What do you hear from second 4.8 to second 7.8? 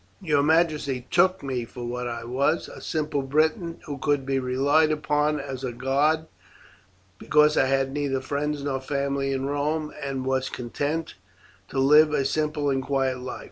upon as a guard, because I